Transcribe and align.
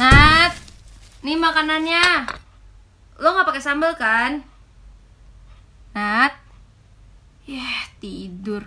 Nat, 0.00 0.56
nih 1.20 1.36
makanannya. 1.36 2.24
Lo 3.20 3.28
nggak 3.36 3.44
pakai 3.44 3.60
sambal 3.60 3.92
kan? 3.92 4.40
Nat, 5.92 6.32
ya 7.44 7.68
tidur. 8.00 8.64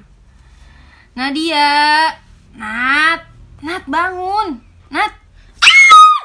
Nadia, 1.17 2.13
Nat, 2.53 3.25
Nat 3.65 3.83
bangun, 3.89 4.61
Nat. 4.93 5.17
Ah! 5.65 6.21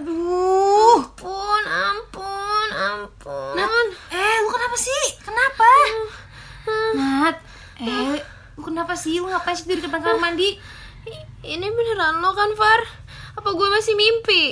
Aduh, 0.00 1.04
Ampun, 1.04 1.62
ampun, 1.68 2.68
ampun. 2.72 3.52
Nat, 3.52 3.88
eh 4.16 4.34
lu 4.40 4.48
kenapa 4.48 4.76
sih? 4.80 5.04
Kenapa? 5.20 5.68
Nat, 6.96 7.36
eh 7.84 8.16
lu 8.56 8.60
kenapa 8.64 8.96
sih? 8.96 9.20
Lu 9.20 9.28
ngapain 9.28 9.52
sih 9.52 9.68
di 9.68 9.84
depan 9.84 10.00
kamar 10.00 10.32
mandi? 10.32 10.56
Ini 11.44 11.66
beneran 11.68 12.24
lo 12.24 12.32
kan, 12.32 12.48
Far? 12.56 13.03
Apa 13.34 13.48
gue 13.50 13.68
masih 13.70 13.94
mimpi? 13.94 14.44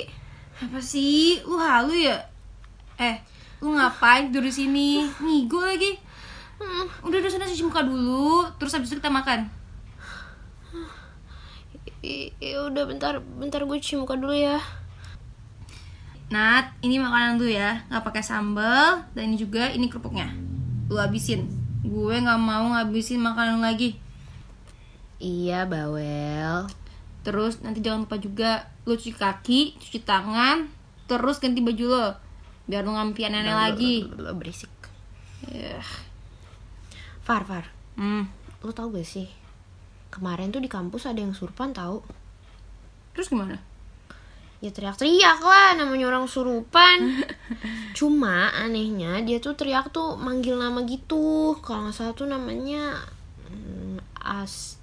Apa 0.58 0.78
sih? 0.82 1.42
Lu 1.46 1.56
halu 1.56 1.94
ya? 1.94 2.18
Eh, 2.98 3.16
lu 3.62 3.74
ngapain 3.74 4.28
tidur 4.30 4.44
di 4.46 4.52
sini? 4.52 4.88
Ngigo 5.18 5.62
lagi. 5.62 5.96
Hmm, 6.58 6.86
Udah 7.02 7.18
udah 7.18 7.30
sana 7.30 7.46
cuci 7.46 7.66
muka 7.66 7.82
dulu, 7.82 8.46
terus 8.58 8.74
habis 8.74 8.90
itu 8.90 8.98
kita 9.02 9.10
makan. 9.10 9.50
i- 12.02 12.34
udah 12.58 12.82
bentar, 12.82 13.22
bentar 13.22 13.62
gue 13.62 13.78
cuci 13.78 13.94
muka 13.94 14.18
dulu 14.18 14.34
ya. 14.34 14.58
Nat, 16.34 16.74
ini 16.82 16.98
makanan 16.98 17.38
lu 17.38 17.46
ya, 17.46 17.86
nggak 17.86 18.02
pakai 18.02 18.22
sambal 18.24 19.06
dan 19.14 19.30
ini 19.30 19.36
juga 19.38 19.70
ini 19.70 19.86
kerupuknya. 19.86 20.32
Lu 20.90 20.98
habisin. 20.98 21.46
Gue 21.82 22.18
nggak 22.18 22.40
mau 22.42 22.72
ngabisin 22.74 23.22
makanan 23.22 23.58
lu 23.58 23.62
lagi. 23.62 23.94
Iya, 25.22 25.66
bawel. 25.70 26.66
Terus 27.22 27.62
nanti 27.62 27.78
jangan 27.78 28.06
lupa 28.06 28.18
juga 28.18 28.66
lu 28.82 28.98
cuci 28.98 29.14
kaki, 29.14 29.60
cuci 29.78 29.98
tangan, 30.02 30.66
terus 31.06 31.38
ganti 31.38 31.62
baju 31.62 31.84
lo. 31.86 32.08
Biar 32.66 32.82
lu 32.82 32.94
ngampi 32.94 33.30
nenek 33.30 33.54
lagi. 33.54 34.06
Lo 34.06 34.34
berisik. 34.34 34.70
Ya. 35.50 35.78
Far, 37.22 37.46
Far. 37.46 37.70
Hmm. 37.94 38.26
Lo 38.62 38.70
tau 38.74 38.90
gak 38.90 39.06
sih? 39.06 39.30
Kemarin 40.10 40.50
tuh 40.50 40.62
di 40.62 40.70
kampus 40.70 41.06
ada 41.06 41.22
yang 41.22 41.34
surpan 41.34 41.74
tahu. 41.74 42.02
Terus 43.14 43.30
gimana? 43.30 43.58
Ya 44.62 44.70
teriak-teriak 44.70 45.42
lah 45.42 45.74
namanya 45.74 46.06
orang 46.10 46.30
surupan. 46.30 47.26
Cuma 47.98 48.54
anehnya 48.54 49.18
dia 49.26 49.42
tuh 49.42 49.58
teriak 49.58 49.90
tuh 49.90 50.14
manggil 50.14 50.54
nama 50.54 50.86
gitu. 50.86 51.58
Kalau 51.58 51.86
nggak 51.86 51.94
salah 51.98 52.14
tuh 52.14 52.30
namanya 52.30 53.02
hmm, 53.50 53.98
As 54.22 54.78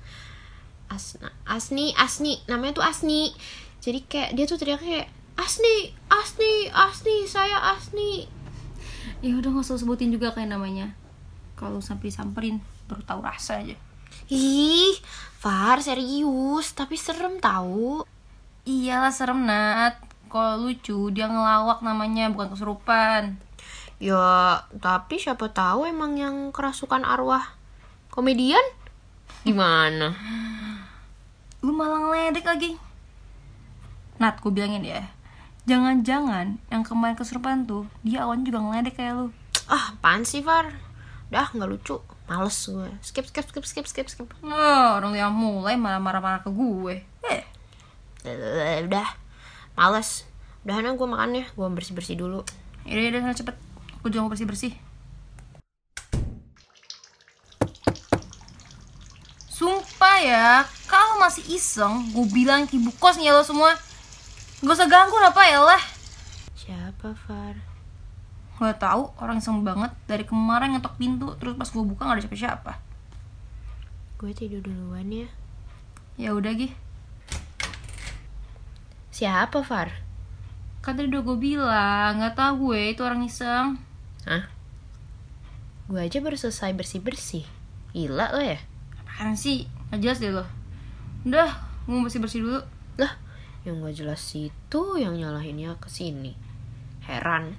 As 0.89 1.15
Asni 1.45 1.93
Asni 1.95 2.41
namanya 2.49 2.81
tuh 2.81 2.85
Asni. 2.85 3.31
Jadi 3.79 4.03
kayak 4.09 4.35
dia 4.35 4.45
tuh 4.49 4.57
teriak 4.57 4.81
kayak 4.81 5.07
Asni 5.37 5.93
Asni 6.09 6.67
Asni 6.73 7.29
saya 7.29 7.77
Asni. 7.77 8.27
Ya 9.21 9.37
udah 9.37 9.53
nggak 9.53 9.65
usah 9.69 9.79
sebutin 9.79 10.11
juga 10.11 10.33
kayak 10.33 10.51
namanya. 10.51 10.97
Kalau 11.55 11.79
sampai 11.79 12.11
disamperin 12.11 12.59
baru 12.89 13.05
tahu 13.05 13.21
rasa 13.21 13.61
aja. 13.61 13.77
Ih, 14.29 14.97
Far 15.39 15.79
serius 15.79 16.75
tapi 16.75 16.99
serem 16.99 17.39
tahu. 17.39 18.03
Iyalah 18.67 19.13
serem 19.15 19.47
Nat. 19.47 19.95
Kalau 20.29 20.67
lucu 20.67 21.09
dia 21.15 21.25
ngelawak 21.25 21.81
namanya 21.81 22.27
bukan 22.29 22.53
kesurupan. 22.53 23.39
Ya, 23.99 24.63
tapi 24.79 25.19
siapa 25.19 25.51
tahu 25.51 25.83
emang 25.83 26.15
yang 26.15 26.55
kerasukan 26.55 27.03
arwah 27.03 27.55
komedian? 28.11 28.63
Gimana? 29.43 30.15
Lu 31.59 31.71
malah 31.71 31.99
ngeledek 32.01 32.45
lagi. 32.45 32.71
Nat, 34.17 34.39
gue 34.39 34.51
bilangin 34.51 34.83
ya. 34.83 35.07
Jangan-jangan 35.63 36.57
yang 36.67 36.83
kemarin 36.83 37.15
kesurupan 37.15 37.63
tuh 37.63 37.85
dia 38.01 38.23
awalnya 38.23 38.47
juga 38.47 38.59
ngeledek 38.59 38.95
kayak 38.95 39.13
lu. 39.15 39.27
Ah, 39.69 39.93
apaan 39.93 40.23
sih, 40.23 40.41
Far? 40.41 40.71
Dah, 41.29 41.45
nggak 41.51 41.69
lucu. 41.69 41.99
Males 42.25 42.57
gue. 42.65 42.89
Skip, 43.01 43.25
skip, 43.27 43.45
skip, 43.45 43.65
skip, 43.65 43.85
skip, 43.85 44.07
skip. 44.07 44.29
Oh, 44.41 44.87
orang 44.97 45.13
yang 45.13 45.29
mulai 45.29 45.77
malah 45.77 46.01
marah-marah 46.01 46.41
ke 46.41 46.49
gue. 46.49 47.05
Eh, 47.25 47.43
Eh, 48.25 48.83
Udah, 48.83 49.07
males. 49.73 50.25
Udahan 50.65 50.91
gue 50.91 51.07
makannya. 51.07 51.45
Gue 51.53 51.67
bersih-bersih 51.69 52.17
dulu. 52.17 52.41
yaudah 52.83 53.03
yaudah 53.05 53.21
sana 53.21 53.35
cepet. 53.37 53.55
Aku 54.01 54.09
juga 54.09 54.25
mau 54.25 54.31
bersih-bersih. 54.33 54.73
Sumpah 59.99 60.23
ya, 60.23 60.63
kalau 60.87 61.19
masih 61.19 61.43
iseng, 61.51 62.15
gue 62.15 62.23
bilang 62.31 62.63
ke 62.63 62.79
ibu 62.79 62.87
kosnya 63.03 63.35
lo 63.35 63.43
semua. 63.43 63.75
Gak 64.63 64.71
usah 64.71 64.87
ganggu 64.87 65.19
apa 65.19 65.43
ya 65.43 65.59
lah. 65.59 65.83
Siapa, 66.55 67.11
Far? 67.27 67.59
Gak 68.63 68.79
tahu 68.79 69.11
orang 69.19 69.43
iseng 69.43 69.59
banget 69.59 69.91
dari 70.07 70.23
kemarin 70.23 70.71
ngetok 70.71 70.95
pintu 70.95 71.35
terus 71.35 71.59
pas 71.59 71.67
gue 71.67 71.83
buka 71.83 72.07
gak 72.07 72.15
ada 72.15 72.23
siapa-siapa. 72.23 72.79
Gue 74.23 74.31
tidur 74.31 74.63
duluan 74.63 75.11
ya. 75.11 75.27
Ya 76.15 76.31
udah 76.31 76.55
gih, 76.55 76.71
Siapa, 79.11 79.67
Far? 79.67 79.91
kan 80.79 80.95
tadi 80.95 81.11
udah 81.11 81.27
gue 81.27 81.37
bilang 81.43 82.23
nggak 82.23 82.39
tahu 82.39 82.71
gue 82.71 82.95
itu 82.95 83.03
orang 83.03 83.27
iseng. 83.27 83.75
Hah? 84.23 84.47
Gue 85.91 86.07
aja 86.07 86.23
baru 86.23 86.39
selesai 86.39 86.71
bersih-bersih. 86.71 87.43
Gila 87.91 88.31
lo 88.31 88.39
ya? 88.39 88.63
Apaan 89.03 89.35
sih? 89.35 89.67
Gak 89.89 89.99
jelas 90.05 90.21
deh 90.21 90.29
lo. 90.29 90.45
Udah, 91.25 91.49
gue 91.89 91.93
mau 91.93 92.05
bersih-bersih 92.05 92.45
dulu. 92.45 92.61
Lah, 93.01 93.17
yang 93.65 93.81
gak 93.81 93.97
jelas 93.97 94.21
itu 94.37 94.81
yang 95.01 95.17
nyalahinnya 95.17 95.81
ke 95.81 95.89
sini. 95.89 96.37
Heran. 97.09 97.57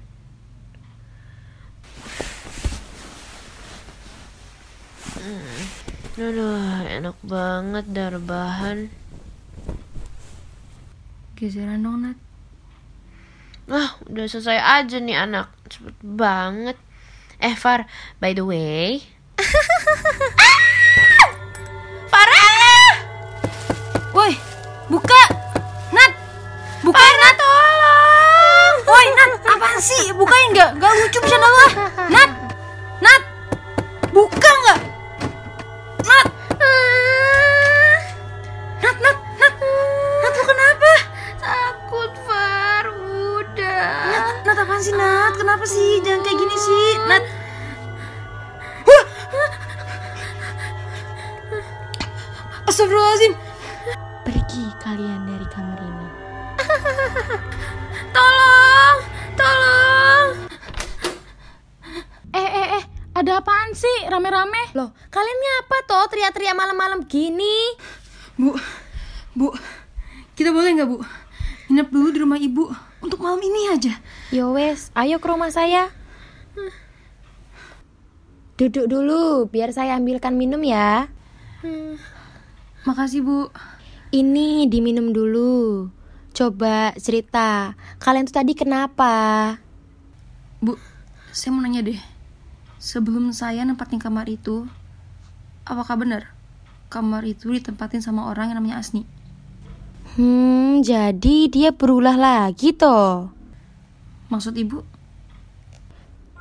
Hmm. 5.20 5.62
Aduh, 6.20 6.86
enak 6.86 7.18
banget 7.26 7.84
dar 7.91 8.14
bahan. 8.22 8.88
Geseran 11.34 11.82
dong, 11.82 12.06
Nat. 12.06 12.18
Ah, 13.70 13.98
udah 14.06 14.26
selesai 14.30 14.58
aja 14.58 15.02
nih 15.02 15.18
anak. 15.18 15.50
Cepet 15.66 15.98
banget. 16.02 16.78
Eh, 17.42 17.58
Far, 17.58 17.91
by 18.22 18.36
the 18.36 18.44
way. 18.47 19.02
nggak? 30.60 30.76
Gak 30.76 30.93
lucu 30.93 31.21
lo 31.25 31.48
ah. 31.48 31.72
Nat! 32.12 32.31
Nat! 33.00 33.22
Buka 34.12 34.53
nggak? 34.60 34.81
Nat! 36.04 36.26
Nat, 38.84 38.97
Nat, 39.00 39.19
Nat! 39.41 39.54
Nat, 40.21 40.32
lu 40.37 40.44
kenapa? 40.44 40.93
Takut, 41.41 42.12
Far. 42.28 42.84
Udah. 42.93 43.88
Nat, 44.12 44.26
Nat 44.44 44.59
apaan 44.60 44.81
sih, 44.84 44.93
Nat? 44.93 45.32
Kenapa 45.41 45.65
sih? 45.65 46.04
Jangan 46.04 46.21
kayak 46.28 46.37
gini 46.37 46.56
sih, 46.60 46.87
Nat. 47.09 47.25
Astagfirullahaladzim. 52.69 53.32
Pergi 54.28 54.65
kalian 54.84 55.25
dari 55.25 55.47
kamar 55.48 55.81
ini. 55.81 56.09
apaan 63.70 63.86
sih 63.86 63.98
rame-rame? 64.10 64.75
Loh, 64.75 64.91
kalian 65.14 65.38
ngapa 65.38 65.78
toh 65.86 66.04
teriak-teriak 66.10 66.58
malam-malam 66.58 67.06
gini? 67.06 67.78
Bu, 68.34 68.58
Bu, 69.38 69.54
kita 70.34 70.50
boleh 70.50 70.74
nggak 70.74 70.91
Bu? 70.91 70.98
Nginep 71.71 71.89
dulu 71.95 72.09
di 72.10 72.18
rumah 72.18 72.34
Ibu 72.34 72.65
untuk 72.98 73.22
malam 73.22 73.39
ini 73.39 73.71
aja. 73.71 73.95
Yo 74.34 74.50
wes, 74.59 74.91
ayo 74.98 75.22
ke 75.22 75.27
rumah 75.30 75.54
saya. 75.54 75.86
Duduk 78.59 78.91
dulu, 78.91 79.47
biar 79.47 79.71
saya 79.71 79.95
ambilkan 79.95 80.34
minum 80.34 80.66
ya. 80.66 81.06
Makasih 82.83 83.22
Bu. 83.22 83.54
Ini 84.10 84.66
diminum 84.66 85.15
dulu. 85.15 85.86
Coba 86.34 86.91
cerita, 86.98 87.78
kalian 88.03 88.27
tuh 88.27 88.34
tadi 88.34 88.59
kenapa? 88.59 89.54
Bu, 90.59 90.74
saya 91.30 91.54
mau 91.54 91.62
nanya 91.62 91.86
deh. 91.86 92.20
Sebelum 92.80 93.36
saya 93.36 93.60
nempatin 93.68 94.00
kamar 94.00 94.24
itu, 94.32 94.65
apakah 95.68 96.00
benar 96.00 96.32
kamar 96.88 97.28
itu 97.28 97.53
ditempatin 97.53 98.00
sama 98.00 98.32
orang 98.32 98.48
yang 98.48 98.65
namanya 98.65 98.80
Asni? 98.80 99.04
Hmm, 100.16 100.80
jadi 100.80 101.53
dia 101.53 101.77
berulah 101.77 102.16
lagi 102.16 102.72
toh. 102.72 103.36
Maksud 104.32 104.56
Ibu? 104.56 104.80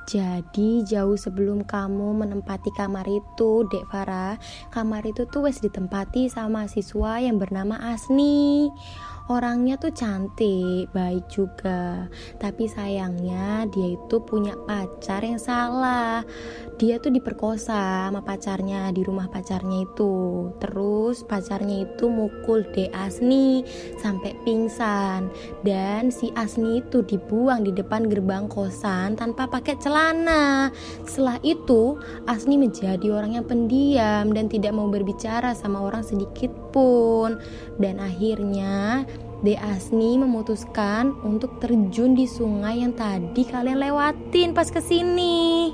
Jadi 0.07 0.87
jauh 0.87 1.19
sebelum 1.19 1.67
kamu 1.67 2.23
menempati 2.23 2.71
kamar 2.71 3.05
itu, 3.05 3.67
Dek 3.67 3.85
Farah, 3.91 4.39
kamar 4.73 5.05
itu 5.05 5.27
tuh 5.27 5.45
wes 5.45 5.59
ditempati 5.61 6.31
sama 6.31 6.65
siswa 6.65 7.21
yang 7.21 7.35
bernama 7.35 7.77
Asni. 7.77 8.71
Orangnya 9.29 9.77
tuh 9.77 9.93
cantik, 9.93 10.89
baik 10.89 11.29
juga. 11.29 12.09
Tapi 12.41 12.65
sayangnya 12.65 13.69
dia 13.69 13.93
itu 13.93 14.17
punya 14.25 14.57
pacar 14.65 15.21
yang 15.21 15.37
salah. 15.37 16.25
Dia 16.81 16.97
tuh 16.97 17.13
diperkosa 17.13 18.09
sama 18.09 18.25
pacarnya 18.25 18.89
di 18.89 19.05
rumah 19.05 19.29
pacarnya 19.29 19.85
itu. 19.85 20.49
Terus 20.57 21.21
pacarnya 21.29 21.85
itu 21.85 22.09
mukul 22.09 22.65
De 22.73 22.89
Asni 22.89 23.61
sampai 24.01 24.33
pingsan. 24.41 25.29
Dan 25.61 26.09
si 26.09 26.33
Asni 26.33 26.81
itu 26.81 27.05
dibuang 27.05 27.61
di 27.61 27.69
depan 27.69 28.09
gerbang 28.09 28.49
kosan 28.49 29.13
tanpa 29.13 29.45
pakai 29.45 29.77
celana. 29.77 30.73
Setelah 31.05 31.37
itu, 31.45 32.01
Asni 32.25 32.57
menjadi 32.57 33.13
orang 33.13 33.37
yang 33.37 33.45
pendiam 33.45 34.33
dan 34.33 34.49
tidak 34.49 34.73
mau 34.73 34.89
berbicara 34.89 35.53
sama 35.53 35.85
orang 35.85 36.01
sedikit 36.01 36.49
pun. 36.69 37.41
Dan 37.77 37.97
akhirnya 37.99 39.05
De 39.39 39.55
Asni 39.55 40.19
memutuskan 40.19 41.15
untuk 41.23 41.63
terjun 41.63 42.11
di 42.11 42.27
sungai 42.27 42.83
yang 42.83 42.91
tadi 42.91 43.47
kalian 43.47 43.79
lewatin 43.79 44.51
pas 44.51 44.67
ke 44.67 44.83
sini. 44.83 45.71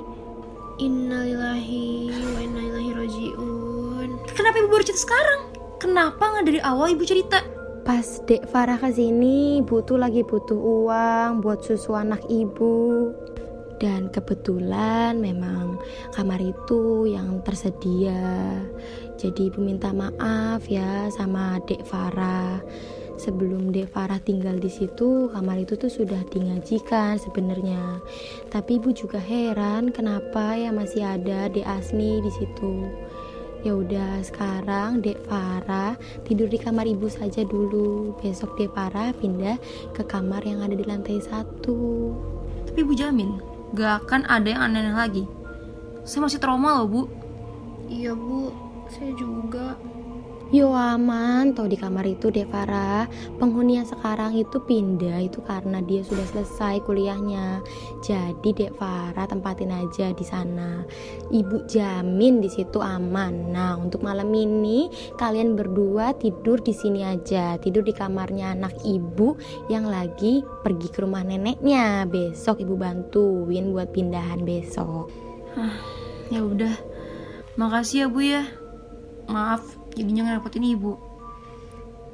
Innalillahi 0.76 2.12
wa 2.14 2.38
inna 2.44 2.60
ilaihi 2.62 2.92
rajiun. 2.94 4.08
Kenapa 4.30 4.56
ibu 4.60 4.68
baru 4.70 4.84
cerita 4.84 5.02
sekarang? 5.02 5.40
Kenapa 5.82 6.20
nggak 6.20 6.46
dari 6.46 6.60
awal 6.62 6.94
ibu 6.94 7.02
cerita? 7.02 7.42
Pas 7.82 8.04
Dek 8.26 8.50
Farah 8.50 8.78
ke 8.78 8.90
sini, 8.92 9.62
butuh 9.62 9.98
lagi 9.98 10.26
butuh 10.26 10.58
uang 10.58 11.42
buat 11.42 11.62
susu 11.62 11.94
anak 11.94 12.22
ibu. 12.30 13.10
Dan 13.76 14.08
kebetulan 14.08 15.20
memang 15.20 15.76
kamar 16.16 16.40
itu 16.40 17.06
yang 17.06 17.44
tersedia. 17.44 18.62
Jadi 19.16 19.48
ibu 19.48 19.64
minta 19.64 19.96
maaf 19.96 20.68
ya 20.68 21.08
sama 21.08 21.56
Dek 21.64 21.88
Farah. 21.88 22.60
Sebelum 23.16 23.72
Dek 23.72 23.88
Farah 23.88 24.20
tinggal 24.20 24.60
di 24.60 24.68
situ, 24.68 25.32
kamar 25.32 25.64
itu 25.64 25.72
tuh 25.80 25.88
sudah 25.88 26.20
dingajikan 26.28 27.16
sebenarnya. 27.16 28.04
Tapi 28.52 28.76
ibu 28.76 28.92
juga 28.92 29.16
heran 29.16 29.88
kenapa 29.88 30.60
ya 30.60 30.68
masih 30.68 31.00
ada 31.00 31.48
Dek 31.48 31.64
Asni 31.64 32.20
di 32.20 32.28
situ. 32.28 32.84
Ya 33.64 33.72
udah 33.72 34.20
sekarang 34.20 35.00
Dek 35.00 35.24
Farah 35.24 35.96
tidur 36.28 36.52
di 36.52 36.60
kamar 36.60 36.84
ibu 36.84 37.08
saja 37.08 37.40
dulu. 37.40 38.12
Besok 38.20 38.52
Dek 38.60 38.76
Farah 38.76 39.16
pindah 39.16 39.56
ke 39.96 40.04
kamar 40.04 40.44
yang 40.44 40.60
ada 40.60 40.76
di 40.76 40.84
lantai 40.84 41.24
satu. 41.24 42.12
Tapi 42.68 42.84
ibu 42.84 42.92
jamin 42.92 43.40
gak 43.72 44.04
akan 44.04 44.28
ada 44.28 44.44
yang 44.44 44.60
aneh-aneh 44.60 44.92
lagi. 44.92 45.24
Saya 46.04 46.28
masih 46.28 46.36
trauma 46.36 46.84
loh 46.84 46.86
bu. 46.86 47.02
Iya 47.88 48.12
bu, 48.12 48.65
saya 48.90 49.12
juga. 49.14 49.76
Yo 50.54 50.70
aman, 50.78 51.58
toh 51.58 51.66
di 51.66 51.74
kamar 51.74 52.06
itu 52.06 52.30
Dek 52.30 52.54
Farah 52.54 53.10
Penghuni 53.34 53.82
yang 53.82 53.88
sekarang 53.90 54.30
itu 54.38 54.62
pindah 54.62 55.18
itu 55.26 55.42
karena 55.42 55.82
dia 55.82 56.06
sudah 56.06 56.22
selesai 56.22 56.86
kuliahnya. 56.86 57.66
Jadi 57.98 58.54
Dek 58.54 58.78
Farah 58.78 59.26
tempatin 59.26 59.74
aja 59.74 60.14
di 60.14 60.22
sana. 60.22 60.86
Ibu 61.34 61.66
jamin 61.66 62.38
di 62.38 62.46
situ 62.46 62.78
aman. 62.78 63.50
Nah, 63.50 63.74
untuk 63.74 64.06
malam 64.06 64.30
ini 64.30 64.86
kalian 65.18 65.58
berdua 65.58 66.14
tidur 66.14 66.62
di 66.62 66.70
sini 66.70 67.02
aja. 67.02 67.58
Tidur 67.58 67.82
di 67.82 67.90
kamarnya 67.90 68.54
anak 68.54 68.78
ibu 68.86 69.34
yang 69.66 69.90
lagi 69.90 70.46
pergi 70.62 70.94
ke 70.94 71.02
rumah 71.02 71.26
neneknya. 71.26 72.06
Besok 72.06 72.62
ibu 72.62 72.78
bantuin 72.78 73.74
buat 73.74 73.90
pindahan 73.90 74.46
besok. 74.46 75.10
Ya 76.30 76.38
udah, 76.38 76.78
makasih 77.58 78.06
ya 78.06 78.06
bu 78.06 78.22
ya. 78.22 78.46
Maaf, 79.26 79.62
jadinya 79.98 80.30
ngerepotin 80.30 80.62
ibu. 80.62 80.94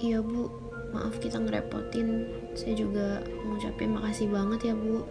Iya 0.00 0.19
bu, 0.25 0.49
maaf 0.97 1.20
kita 1.20 1.38
ngerepotin. 1.38 2.26
Saya 2.56 2.75
juga 2.75 3.20
ngucapin 3.47 3.93
makasih 3.94 4.32
banget 4.32 4.73
ya 4.73 4.75
bu. 4.75 5.05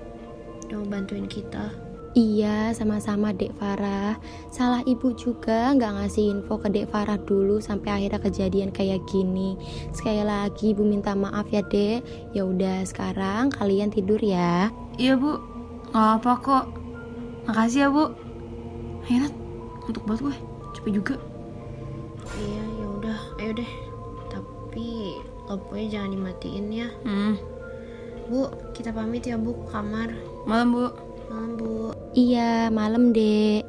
Udah 0.67 0.77
mau 0.81 0.87
bantuin 0.89 1.29
kita. 1.29 1.71
Iya, 2.11 2.75
sama-sama 2.75 3.31
Dek 3.31 3.55
Farah. 3.55 4.19
Salah 4.51 4.83
ibu 4.83 5.15
juga 5.15 5.71
nggak 5.71 5.95
ngasih 5.95 6.25
info 6.27 6.59
ke 6.59 6.67
Dek 6.67 6.91
Farah 6.91 7.15
dulu 7.15 7.63
sampai 7.63 8.03
akhirnya 8.03 8.19
kejadian 8.19 8.75
kayak 8.75 8.99
gini. 9.07 9.55
Sekali 9.95 10.19
lagi 10.19 10.75
ibu 10.75 10.83
minta 10.83 11.15
maaf 11.15 11.47
ya 11.47 11.63
Dek. 11.63 12.03
Ya 12.35 12.43
udah 12.43 12.83
sekarang 12.83 13.55
kalian 13.55 13.95
tidur 13.95 14.19
ya. 14.19 14.67
Iya 14.99 15.15
bu, 15.15 15.39
nggak 15.95 16.07
apa 16.19 16.31
kok. 16.43 16.65
Makasih 17.47 17.79
ya 17.79 17.87
bu. 17.87 18.11
Ayo 19.07 19.17
Nat, 19.23 19.33
untuk 19.87 20.03
buat 20.03 20.19
gue. 20.19 20.35
Capek 20.75 20.91
juga. 20.91 21.15
Iya 22.37 22.63
ya 22.79 22.85
udah, 22.99 23.19
ayo 23.39 23.51
deh. 23.57 23.71
Tapi 24.31 25.19
lampunya 25.49 25.85
jangan 25.99 26.09
dimatiin 26.15 26.67
ya. 26.71 26.87
Hmm, 27.03 27.35
Bu, 28.31 28.47
kita 28.71 28.95
pamit 28.95 29.27
ya 29.27 29.35
bu 29.35 29.51
ke 29.51 29.65
kamar. 29.75 30.09
malam 30.47 30.67
bu. 30.71 30.85
Malam 31.27 31.51
bu. 31.59 31.71
Iya, 32.15 32.71
malam 32.71 33.11
Dek. 33.11 33.67